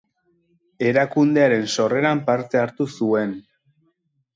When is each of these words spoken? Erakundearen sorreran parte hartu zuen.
Erakundearen 0.93 1.69
sorreran 1.75 2.25
parte 2.33 2.65
hartu 2.67 2.93
zuen. 2.99 3.41